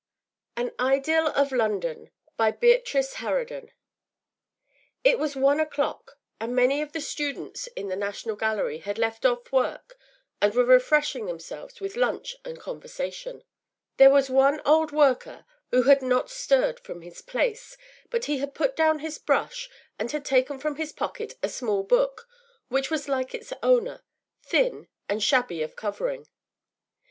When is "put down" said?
18.55-19.01